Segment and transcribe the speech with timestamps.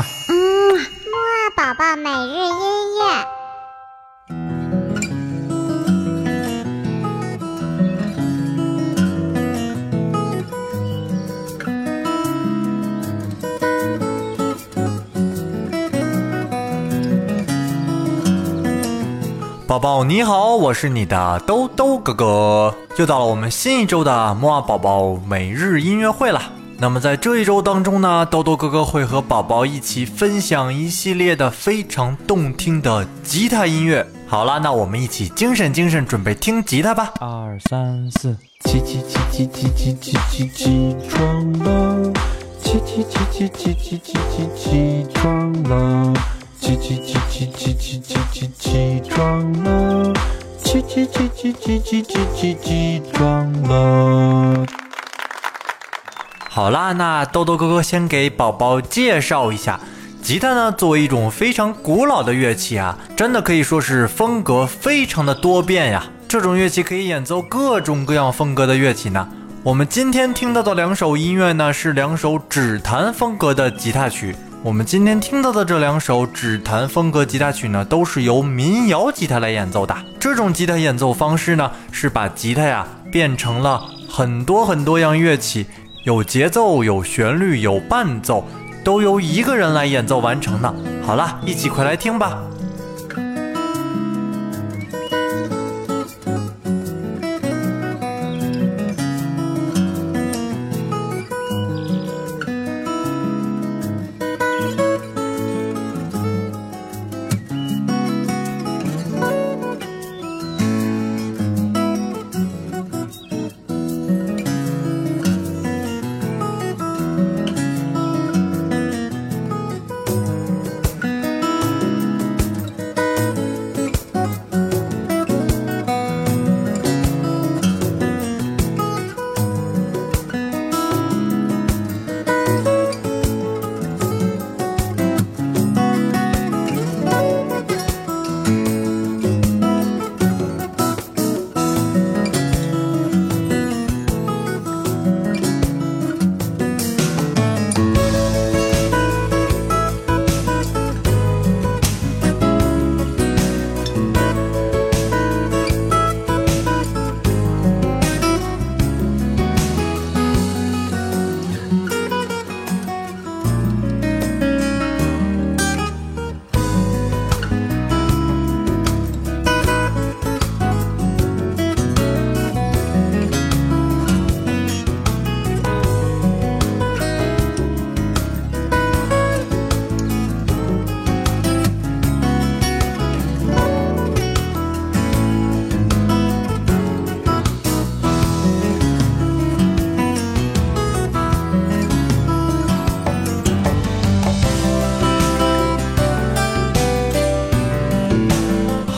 [0.00, 0.34] 嗯
[0.74, 3.02] 木二宝宝每日音乐。
[19.66, 26.40] 宝宝你好，我是你的兜兜哥哥，又到了我们新一周的木二宝宝每日音乐会了。
[26.82, 34.04] 那么在这一周当中呢，兜兜哥哥会和宝宝一起分享一系列的非常动听的吉他音乐。
[34.26, 37.12] 好了，那我们一起精神精神，准备听吉他吧。
[37.20, 42.12] 二三四，起起起起起起起起起床了，
[42.60, 46.12] 起起起起起起起起起床了，
[46.60, 50.12] 起起起起起起起起起床了，
[50.64, 54.61] 起起起起起起起起起床了。
[56.54, 59.80] 好啦，那豆豆哥哥先给宝宝介绍一下，
[60.20, 66.04] 吉他呢作为一种非常古老的乐器啊，真的可以说是风格非常的多变呀。
[66.28, 69.26] 这种乐器可以演奏各种各样风格的乐器呢。
[69.62, 74.36] 我们今天听到的两首音乐呢，是两首指弹风格的吉他曲。
[74.62, 79.96] 我们今天听到的这两首指弹风格吉他曲呢，都是由民谣吉他来演奏的。
[80.20, 85.66] 这种吉他演奏方式呢，是把吉他呀变成了很多很多样乐器。
[86.04, 88.44] 有节奏，有旋律，有伴奏，
[88.82, 90.74] 都由一个人来演奏完成的。
[91.04, 92.42] 好了，一起快来听吧。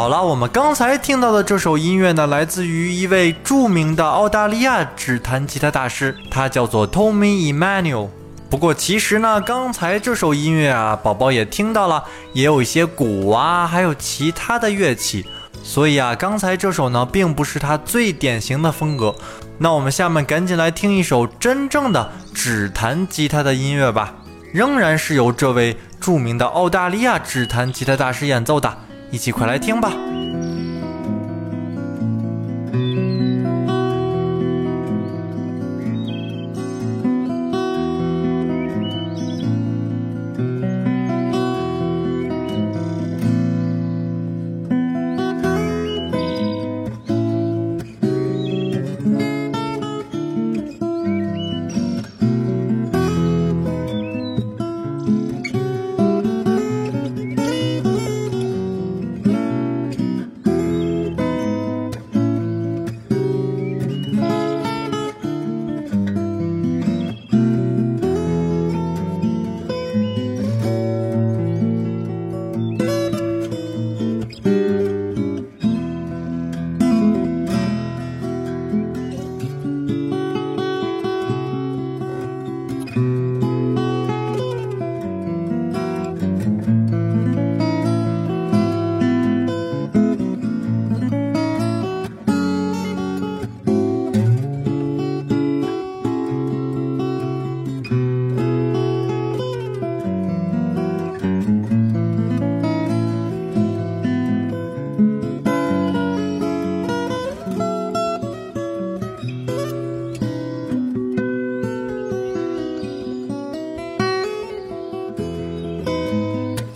[0.00, 8.08] 好了，我们刚才听到的这首音乐呢，来自于一位著名的澳大利亚指弹吉他大师，他叫做 Tommy Emmanuel。
[8.48, 12.02] 不过其实呢，刚才这首音乐啊，宝宝也听到了，
[12.32, 15.26] 也有一些鼓啊，还有其他的乐器，
[15.62, 19.14] 所以啊，刚才这首呢，并不是他最典型的风格。
[19.58, 24.14] 那我们下面赶紧来听一首真正的指弹吉他的音乐吧，
[24.50, 28.74] 仍然是由这位著名的澳大利亚指弹吉他大师演奏的。
[29.10, 29.92] 一起快来听吧。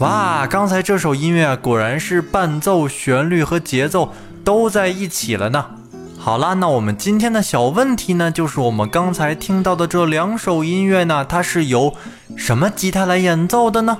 [0.05, 4.13] 哇，刚才这首音乐果然是伴奏、旋律和节奏
[4.45, 5.65] 都在一起了呢。
[6.19, 11.95] 好啦，那我们今天的小问题呢，就是我们刚才听到的这两首音乐呢，它是由
[12.37, 13.97] 什么吉他来演奏的呢？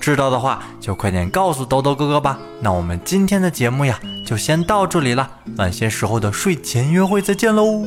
[0.00, 2.38] 知道的话就快点告诉豆豆哥哥吧。
[2.62, 5.30] 那我们今天的节目呀，就先到这里了。
[5.58, 7.84] 晚些时候的睡前约会再见喽。